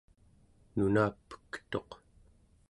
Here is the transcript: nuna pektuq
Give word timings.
nuna 0.75 1.03
pektuq 1.27 1.89